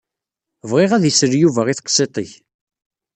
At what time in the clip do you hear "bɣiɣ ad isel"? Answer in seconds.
0.69-1.33